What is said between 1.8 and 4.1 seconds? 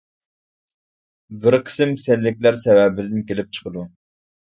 كېسەللىكلەر سەۋەبىدىن كېلىپ چىقىدۇ.